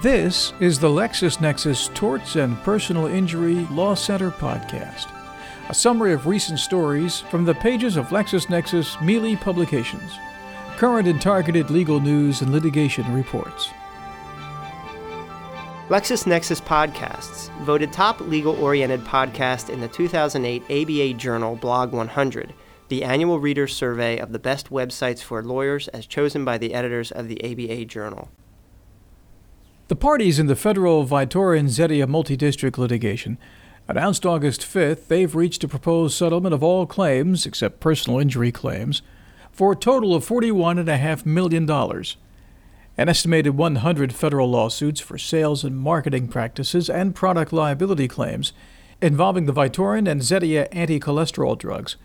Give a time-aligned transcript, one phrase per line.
[0.00, 5.10] This is the LexisNexis Torts and Personal Injury Law Center podcast,
[5.68, 10.12] a summary of recent stories from the pages of LexisNexis Mealey Publications,
[10.76, 13.70] current and targeted legal news and litigation reports.
[15.88, 22.54] LexisNexis Podcasts, voted top legal oriented podcast in the 2008 ABA Journal Blog 100,
[22.86, 27.10] the annual reader survey of the best websites for lawyers as chosen by the editors
[27.10, 28.28] of the ABA Journal.
[29.88, 33.38] The parties in the federal Vytorin Zetia multi-district litigation
[33.88, 39.00] announced August 5th they've reached a proposed settlement of all claims, except personal injury claims,
[39.50, 41.70] for a total of $41.5 million.
[42.98, 48.52] An estimated 100 federal lawsuits for sales and marketing practices and product liability claims
[49.00, 51.96] involving the Vytorin and Zetia anti cholesterol drugs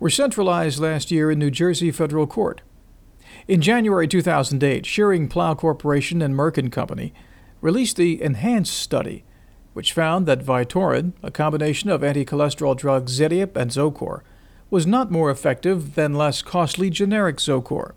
[0.00, 2.62] were centralized last year in New Jersey federal court.
[3.46, 7.12] In January 2008, Schering-Plough Corporation and Merck & Company
[7.60, 9.24] released the ENHANCE study,
[9.72, 14.22] which found that Vytorin, a combination of anti-cholesterol drugs Zetia and Zocor,
[14.70, 17.92] was not more effective than less costly generic Zocor.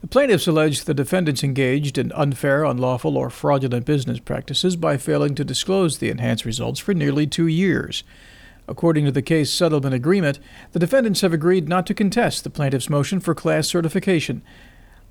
[0.00, 5.34] The plaintiffs alleged the defendants engaged in unfair, unlawful, or fraudulent business practices by failing
[5.34, 8.04] to disclose the enhanced results for nearly two years.
[8.66, 10.38] According to the case settlement agreement,
[10.72, 14.42] the defendants have agreed not to contest the plaintiff's motion for class certification.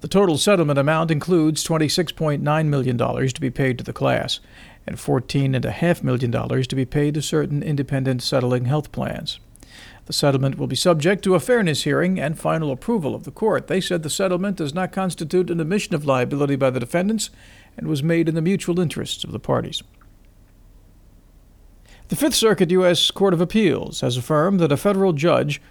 [0.03, 4.41] The total settlement amount includes $26.9 million to be paid to the class
[4.85, 9.39] and $14.5 million to be paid to certain independent settling health plans.
[10.07, 13.67] The settlement will be subject to a fairness hearing and final approval of the court.
[13.67, 17.29] They said the settlement does not constitute an admission of liability by the defendants
[17.77, 19.83] and was made in the mutual interests of the parties.
[22.09, 23.09] The Fifth Circuit U.S.
[23.09, 25.61] Court of Appeals has affirmed that a federal judge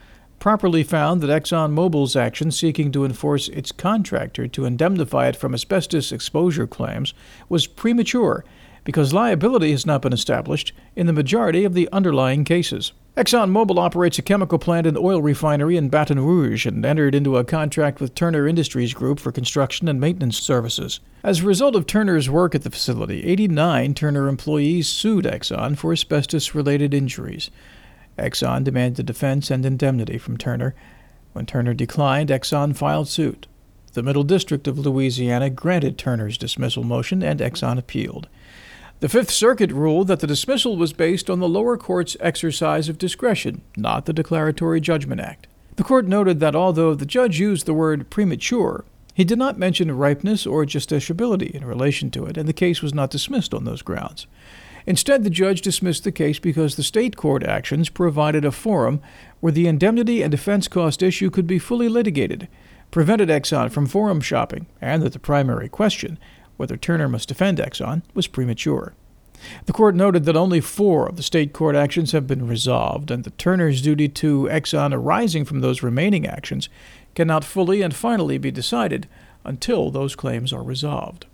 [0.43, 6.11] properly found that ExxonMobil's action seeking to enforce its contractor to indemnify it from asbestos
[6.11, 7.15] exposure claims
[7.49, 8.45] was premature
[8.83, 12.93] because liability has not been established in the majority of the underlying cases.
[13.17, 17.45] ExxonMobil operates a chemical plant and oil refinery in Baton Rouge and entered into a
[17.45, 20.99] contract with Turner Industries Group for construction and maintenance services.
[21.23, 25.93] As a result of Turner's work at the facility, 89 Turner employees sued Exxon for
[25.93, 27.49] asbestos related injuries.
[28.19, 30.75] Exxon demanded defense and indemnity from Turner.
[31.33, 33.47] When Turner declined, Exxon filed suit.
[33.95, 38.29] The Middle District of Louisiana granted Turner's dismissal motion and Exxon appealed.
[39.01, 42.99] The Fifth Circuit ruled that the dismissal was based on the lower court's exercise of
[42.99, 45.47] discretion, not the Declaratory Judgment Act.
[45.77, 48.85] The court noted that although the judge used the word premature,
[49.15, 52.95] he did not mention ripeness or justiciability in relation to it, and the case was
[52.95, 54.27] not dismissed on those grounds.
[54.87, 59.01] Instead, the judge dismissed the case because the state court actions provided a forum
[59.41, 62.49] where the indemnity and defense cost issue could be fully litigated,
[62.91, 66.19] prevented Exxon from forum shopping, and that the primary question
[66.57, 68.95] whether Turner must defend Exxon was premature.
[69.67, 73.25] The court noted that only four of the state court actions have been resolved, and
[73.25, 76.69] that Turner's duty to Exxon arising from those remaining actions
[77.15, 79.09] cannot fully and finally be decided
[79.45, 81.27] until those claims are resolved.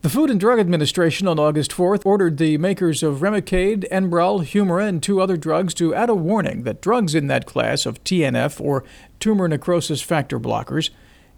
[0.00, 4.86] The Food and Drug Administration on August 4th ordered the makers of Remicade, Enbrel, Humira,
[4.86, 8.60] and two other drugs to add a warning that drugs in that class of TNF
[8.60, 8.84] or
[9.18, 10.90] tumor necrosis factor blockers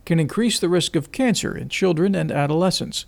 [0.04, 3.06] can increase the risk of cancer in children and adolescents.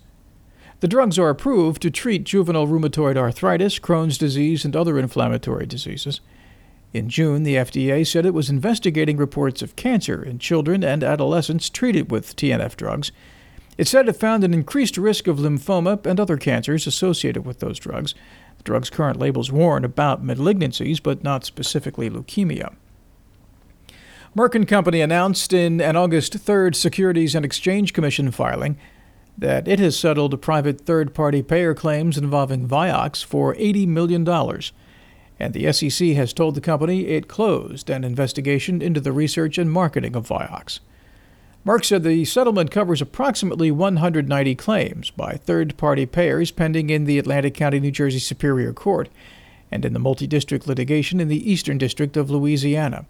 [0.79, 6.19] The drugs are approved to treat juvenile rheumatoid arthritis, Crohn's disease, and other inflammatory diseases.
[6.93, 11.69] In June, the FDA said it was investigating reports of cancer in children and adolescents
[11.69, 13.11] treated with TNF drugs.
[13.77, 17.79] It said it found an increased risk of lymphoma and other cancers associated with those
[17.79, 18.13] drugs.
[18.57, 22.75] The drug's current labels warn about malignancies, but not specifically leukemia.
[24.35, 28.77] Merck & Company announced in an August 3rd Securities and Exchange Commission filing
[29.37, 34.27] that it has settled private third-party payer claims involving Vioxx for $80 million.
[35.39, 39.71] And the SEC has told the company it closed an investigation into the research and
[39.71, 40.79] marketing of Vioxx.
[41.65, 47.17] Merck said the settlement covers approximately 190 claims by third party payers pending in the
[47.17, 49.07] Atlantic County, New Jersey Superior Court
[49.71, 53.05] and in the multi district litigation in the Eastern District of Louisiana.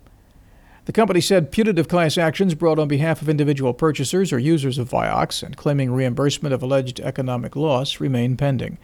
[0.85, 4.89] The company said putative class actions brought on behalf of individual purchasers or users of
[4.89, 8.77] Vioxx and claiming reimbursement of alleged economic loss remain pending.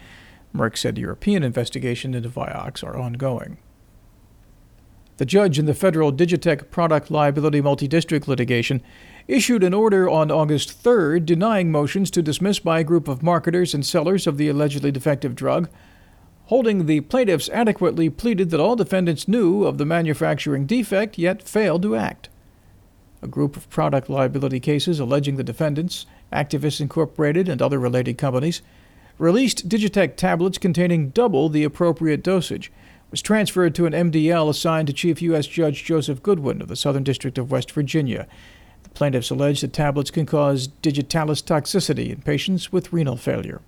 [0.56, 3.58] Merck said European investigations into Vioxx are ongoing.
[5.18, 8.82] The judge in the federal Digitek product liability multi-district litigation
[9.30, 13.74] issued an order on August 3rd denying motions to dismiss by a group of marketers
[13.74, 15.70] and sellers of the allegedly defective drug
[16.50, 21.84] holding the plaintiffs adequately pleaded that all defendants knew of the manufacturing defect yet failed
[21.84, 22.28] to act.
[23.22, 28.64] A group of product liability cases alleging the defendants Actavis Incorporated and other related companies,
[29.20, 32.72] released Digitek tablets containing double the appropriate dosage,
[33.12, 35.46] was transferred to an MDL assigned to Chief U.S.
[35.46, 38.28] Judge Joseph Goodwin of the Southern District of West Virginia.
[39.00, 43.62] The plaintiffs allege that tablets can cause digitalis toxicity in patients with renal failure.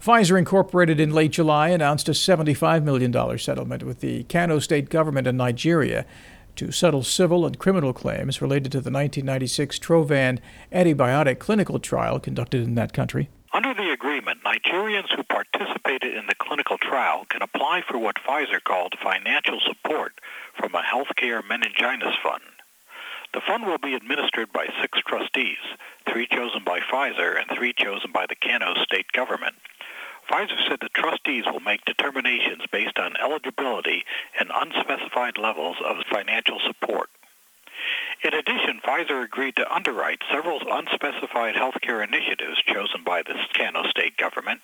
[0.00, 5.26] Pfizer Incorporated in late July announced a $75 million settlement with the Kano state government
[5.26, 6.06] in Nigeria
[6.54, 10.38] to settle civil and criminal claims related to the 1996 Trovan
[10.72, 13.30] antibiotic clinical trial conducted in that country.
[13.52, 18.62] Under the agreement, Nigerians who participated in the clinical trial can apply for what Pfizer
[18.62, 20.20] called financial support
[20.56, 22.44] from a healthcare meningitis fund.
[23.32, 25.58] The fund will be administered by six trustees,
[26.08, 29.54] three chosen by Pfizer and three chosen by the Kano state government.
[30.28, 34.04] Pfizer said the trustees will make determinations based on eligibility
[34.38, 37.10] and unspecified levels of financial support.
[38.22, 44.16] In addition, Pfizer agreed to underwrite several unspecified healthcare initiatives chosen by the Kano state
[44.16, 44.60] government,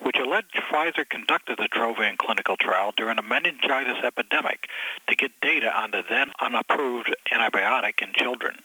[0.00, 4.68] which alleged Pfizer conducted the Trovan clinical trial during a meningitis epidemic
[5.08, 8.58] to get data on the then unapproved antibiotic in children.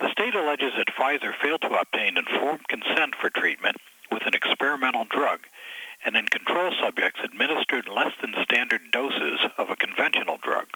[0.00, 3.76] The state alleges that Pfizer failed to obtain informed consent for treatment
[4.10, 5.40] with an experimental drug
[6.04, 10.66] and in control subjects administered less than standard doses of a conventional drug.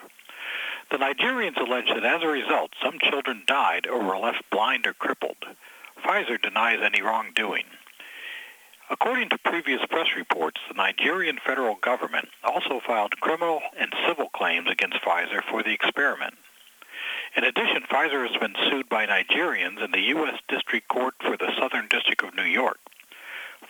[0.91, 4.95] The Nigerians allege that as a result, some children died or were left blind or
[4.95, 5.45] crippled.
[6.03, 7.65] Pfizer denies any wrongdoing.
[8.91, 14.69] According to previous press reports, the Nigerian federal government also filed criminal and civil claims
[14.71, 16.35] against Pfizer for the experiment.
[17.37, 20.41] In addition, Pfizer has been sued by Nigerians in the U.S.
[20.49, 22.79] District Court for the Southern District of New York.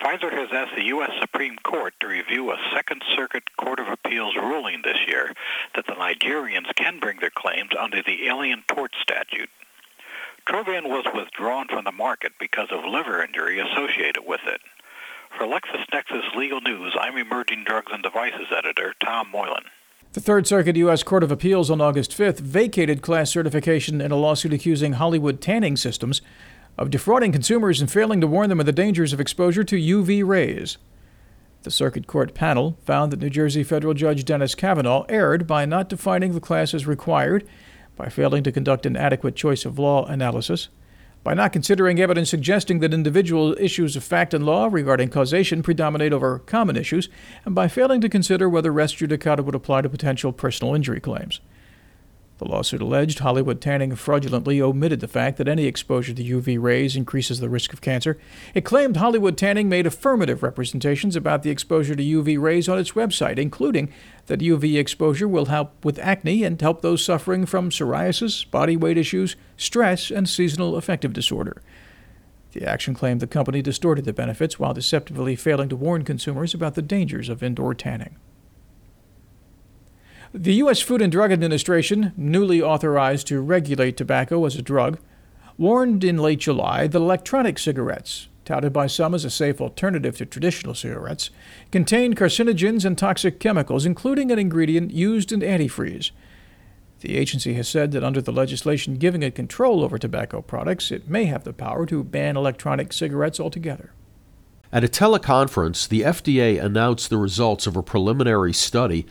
[0.00, 1.10] Pfizer has asked the U.S.
[1.20, 5.34] Supreme Court to review a Second Circuit Court of Appeals ruling this year
[5.74, 9.50] that the Nigerians can bring their claims under the Alien Tort Statute.
[10.46, 14.60] Trovan was withdrawn from the market because of liver injury associated with it.
[15.36, 19.64] For LexisNexis Legal News, I'm Emerging Drugs and Devices editor Tom Moylan.
[20.14, 21.02] The Third Circuit U.S.
[21.02, 25.76] Court of Appeals on August 5th vacated class certification in a lawsuit accusing Hollywood Tanning
[25.76, 26.22] Systems
[26.78, 30.24] of defrauding consumers and failing to warn them of the dangers of exposure to UV
[30.24, 30.78] rays.
[31.62, 35.88] The Circuit Court panel found that New Jersey federal judge Dennis Kavanaugh erred by not
[35.88, 37.46] defining the class as required,
[37.96, 40.68] by failing to conduct an adequate choice of law analysis,
[41.24, 46.12] by not considering evidence suggesting that individual issues of fact and law regarding causation predominate
[46.12, 47.08] over common issues,
[47.44, 51.40] and by failing to consider whether res judicata would apply to potential personal injury claims.
[52.38, 56.94] The lawsuit alleged Hollywood Tanning fraudulently omitted the fact that any exposure to UV rays
[56.94, 58.16] increases the risk of cancer.
[58.54, 62.92] It claimed Hollywood Tanning made affirmative representations about the exposure to UV rays on its
[62.92, 63.92] website, including
[64.26, 68.96] that UV exposure will help with acne and help those suffering from psoriasis, body weight
[68.96, 71.60] issues, stress, and seasonal affective disorder.
[72.52, 76.76] The action claimed the company distorted the benefits while deceptively failing to warn consumers about
[76.76, 78.16] the dangers of indoor tanning.
[80.34, 80.82] The U.S.
[80.82, 84.98] Food and Drug Administration, newly authorized to regulate tobacco as a drug,
[85.56, 90.26] warned in late July that electronic cigarettes, touted by some as a safe alternative to
[90.26, 91.30] traditional cigarettes,
[91.72, 96.10] contain carcinogens and toxic chemicals, including an ingredient used in antifreeze.
[97.00, 101.08] The agency has said that under the legislation giving it control over tobacco products, it
[101.08, 103.92] may have the power to ban electronic cigarettes altogether.
[104.70, 109.06] At a teleconference, the FDA announced the results of a preliminary study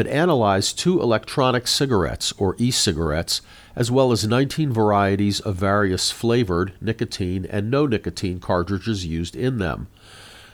[0.00, 3.42] that analyzed two electronic cigarettes, or e cigarettes,
[3.76, 9.58] as well as 19 varieties of various flavored, nicotine, and no nicotine cartridges used in
[9.58, 9.88] them.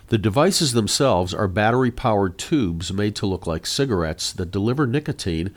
[0.09, 5.55] The devices themselves are battery powered tubes made to look like cigarettes that deliver nicotine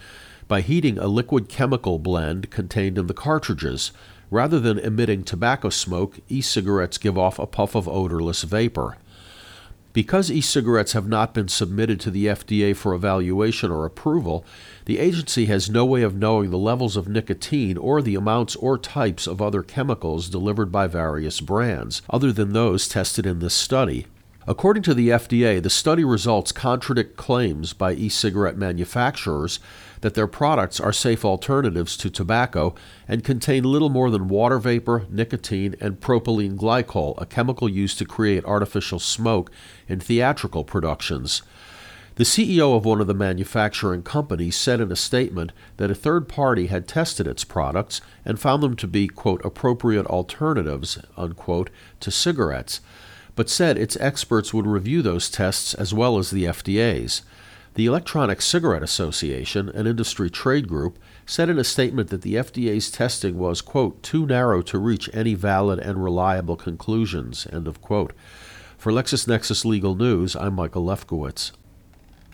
[0.48, 3.92] by heating a liquid chemical blend contained in the cartridges.
[4.30, 8.98] Rather than emitting tobacco smoke, e cigarettes give off a puff of odorless vapor.
[9.92, 14.46] Because e cigarettes have not been submitted to the FDA for evaluation or approval,
[14.86, 18.78] the agency has no way of knowing the levels of nicotine or the amounts or
[18.78, 24.06] types of other chemicals delivered by various brands, other than those tested in this study.
[24.50, 29.60] According to the FDA, the study results contradict claims by e cigarette manufacturers
[30.02, 32.74] that their products are safe alternatives to tobacco
[33.08, 38.06] and contain little more than water vapor, nicotine, and propylene glycol, a chemical used to
[38.06, 39.52] create artificial smoke
[39.88, 41.44] in theatrical productions.
[42.16, 46.28] The CEO of one of the manufacturing companies said in a statement that a third
[46.28, 52.10] party had tested its products and found them to be, quote, appropriate alternatives, unquote, to
[52.10, 52.82] cigarettes,
[53.40, 57.22] but said its experts would review those tests as well as the FDA's.
[57.76, 62.92] The Electronic Cigarette Association, an industry trade group, said in a statement that the FDA's
[62.92, 68.12] testing was, quote, too narrow to reach any valid and reliable conclusions, end of quote.
[68.78, 71.54] For LexisNexis Legal News, I'm Michael Lefkowitz.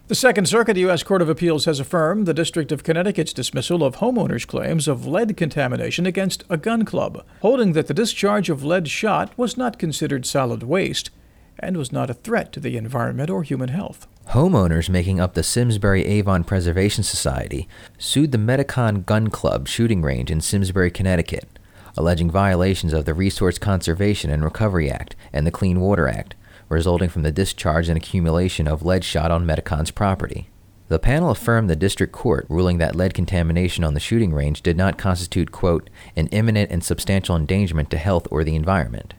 [0.07, 1.01] The Second Circuit U.S.
[1.01, 5.35] Court of Appeals has affirmed the District of Connecticut's dismissal of homeowners' claims of lead
[5.35, 10.27] contamination against a gun club, holding that the discharge of lead shot was not considered
[10.27, 11.09] solid waste
[11.57, 14.05] and was not a threat to the environment or human health.
[14.27, 20.29] Homeowners making up the Simsbury Avon Preservation Society sued the Metacon Gun Club shooting range
[20.29, 21.57] in Simsbury, Connecticut,
[21.97, 26.35] alleging violations of the Resource Conservation and Recovery Act and the Clean Water Act
[26.69, 30.49] resulting from the discharge and accumulation of lead shot on Metacon's property.
[30.87, 34.77] The panel affirmed the district court, ruling that lead contamination on the shooting range did
[34.77, 39.15] not constitute, quote, an imminent and substantial endangerment to health or the environment.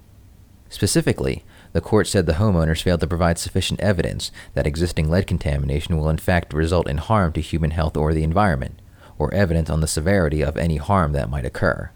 [0.69, 5.97] Specifically, the court said the homeowners failed to provide sufficient evidence that existing lead contamination
[5.97, 8.81] will in fact result in harm to human health or the environment,
[9.19, 11.91] or evidence on the severity of any harm that might occur.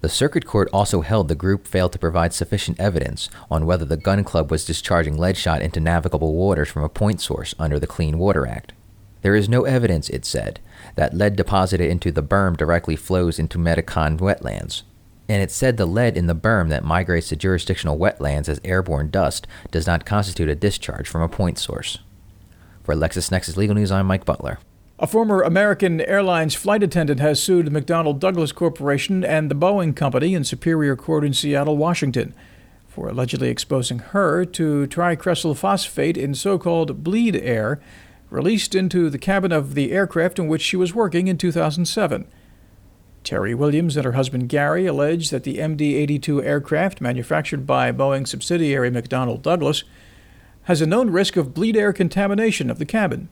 [0.00, 3.96] The circuit court also held the group failed to provide sufficient evidence on whether the
[3.96, 7.86] gun club was discharging lead shot into navigable waters from a point source under the
[7.88, 8.72] Clean Water Act.
[9.22, 10.60] There is no evidence, it said,
[10.94, 14.82] that lead deposited into the berm directly flows into Metacon wetlands.
[15.28, 19.10] And it said the lead in the berm that migrates to jurisdictional wetlands as airborne
[19.10, 21.98] dust does not constitute a discharge from a point source.
[22.84, 24.58] For LexisNexis Legal News, I'm Mike Butler.
[25.00, 29.94] A former American Airlines flight attendant has sued the McDonnell Douglas Corporation and the Boeing
[29.94, 32.34] Company in Superior Court in Seattle, Washington,
[32.88, 37.80] for allegedly exposing her to tricresyl phosphate in so called bleed air
[38.28, 42.26] released into the cabin of the aircraft in which she was working in 2007.
[43.22, 48.26] Terry Williams and her husband Gary allege that the MD 82 aircraft, manufactured by Boeing
[48.26, 49.84] subsidiary McDonnell Douglas,
[50.64, 53.28] has a known risk of bleed air contamination of the cabin.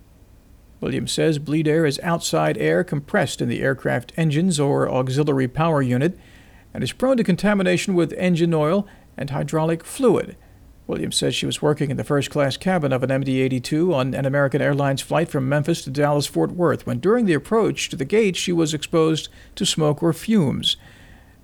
[0.81, 5.81] Williams says bleed air is outside air compressed in the aircraft engines or auxiliary power
[5.81, 6.19] unit
[6.75, 10.37] and is prone to contamination with engine oil and hydraulic fluid.
[10.87, 14.15] Williams says she was working in the first class cabin of an MD 82 on
[14.15, 17.97] an American Airlines flight from Memphis to Dallas Fort Worth when during the approach to
[17.97, 20.77] the gate she was exposed to smoke or fumes.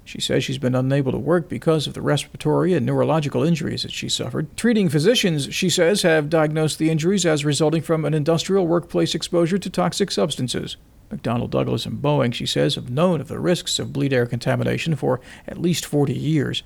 [0.04, 3.92] She says she's been unable to work because of the respiratory and neurological injuries that
[3.92, 4.54] she suffered.
[4.56, 9.58] Treating physicians, she says, have diagnosed the injuries as resulting from an industrial workplace exposure
[9.58, 10.76] to toxic substances.
[11.10, 14.96] McDonnell Douglas and Boeing, she says, have known of the risks of bleed air contamination
[14.96, 16.62] for at least 40 years.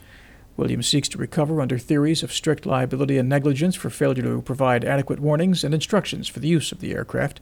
[0.56, 4.84] Williams seeks to recover under theories of strict liability and negligence for failure to provide
[4.84, 7.40] adequate warnings and instructions for the use of the aircraft.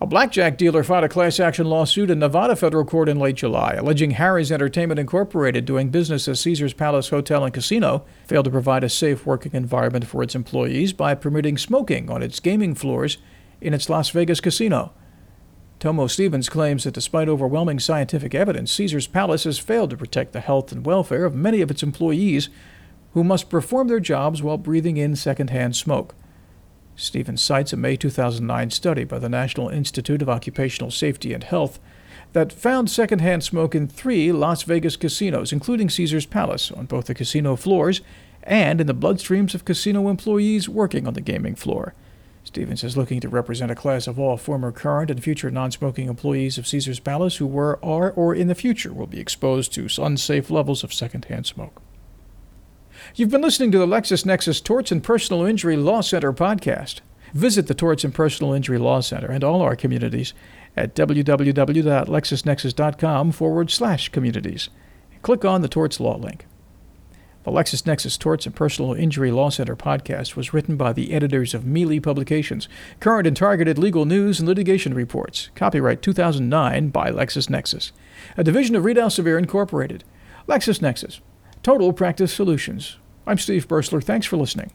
[0.00, 3.72] A blackjack dealer filed a class action lawsuit in Nevada federal court in late July,
[3.72, 8.84] alleging Harrah's Entertainment Incorporated, doing business as Caesars Palace Hotel and Casino, failed to provide
[8.84, 13.18] a safe working environment for its employees by permitting smoking on its gaming floors
[13.60, 14.92] in its Las Vegas casino.
[15.80, 20.40] Tomo Stevens claims that despite overwhelming scientific evidence, Caesars Palace has failed to protect the
[20.40, 22.50] health and welfare of many of its employees
[23.14, 26.14] who must perform their jobs while breathing in secondhand smoke.
[26.98, 31.78] Stevens cites a May 2009 study by the National Institute of Occupational Safety and Health
[32.32, 37.14] that found secondhand smoke in three Las Vegas casinos, including Caesars Palace, on both the
[37.14, 38.00] casino floors
[38.42, 41.94] and in the bloodstreams of casino employees working on the gaming floor.
[42.42, 46.08] Stevens is looking to represent a class of all former, current, and future non smoking
[46.08, 49.88] employees of Caesars Palace who were, are, or in the future will be exposed to
[50.02, 51.80] unsafe levels of secondhand smoke.
[53.14, 57.00] You've been listening to the LexisNexis Torts and Personal Injury Law Center podcast.
[57.34, 60.32] Visit the Torts and Personal Injury Law Center and all our communities
[60.76, 64.70] at www.lexisnexis.com forward slash communities.
[65.22, 66.46] Click on the Torts Law link.
[67.44, 71.64] The LexisNexis Torts and Personal Injury Law Center podcast was written by the editors of
[71.64, 72.68] Mealey Publications,
[73.00, 75.48] current and targeted legal news and litigation reports.
[75.54, 77.92] Copyright 2009 by LexisNexis,
[78.36, 80.04] a division of Reed Elsevier Incorporated.
[80.46, 81.20] LexisNexis,
[81.68, 82.96] Total Practice Solutions.
[83.26, 84.02] I'm Steve Bursler.
[84.02, 84.72] Thanks for listening.